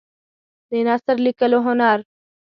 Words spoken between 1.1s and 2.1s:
لیکلو هنر